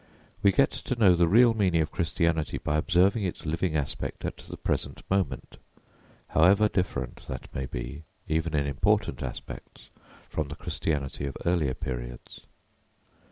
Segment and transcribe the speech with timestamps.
[0.41, 4.37] We get to know the real meaning of Christianity by observing its living aspect at
[4.37, 5.57] the present moment
[6.29, 9.89] however different that may be, even in important respects,
[10.27, 12.41] from the Christianity of earlier periods.